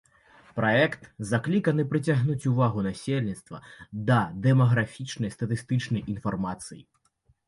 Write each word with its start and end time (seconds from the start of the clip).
Праект 0.59 1.01
закліканы 1.31 1.83
прыцягнуць 1.91 2.47
увагу 2.51 2.85
насельніцтва 2.87 3.57
да 4.07 4.17
дэмаграфічнай 4.47 5.29
статыстычнай 5.37 6.01
інфармацыі. 6.15 6.81